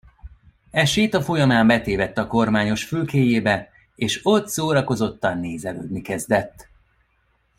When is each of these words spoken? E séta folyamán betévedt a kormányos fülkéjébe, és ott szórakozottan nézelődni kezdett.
E 0.81 0.85
séta 0.91 1.21
folyamán 1.21 1.67
betévedt 1.67 2.17
a 2.17 2.27
kormányos 2.27 2.83
fülkéjébe, 2.85 3.69
és 3.95 4.19
ott 4.23 4.47
szórakozottan 4.47 5.39
nézelődni 5.39 6.01
kezdett. 6.01 6.67